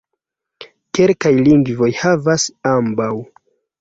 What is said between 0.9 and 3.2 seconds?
Kelkaj lingvoj havas ambaŭ.